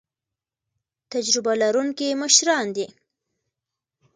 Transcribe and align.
تجربه 1.11 1.53
لرونکي 1.61 2.07
مشران 2.21 2.65
دي 2.75 2.85